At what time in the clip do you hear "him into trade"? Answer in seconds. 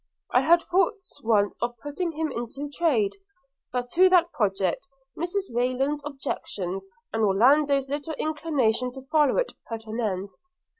2.13-3.13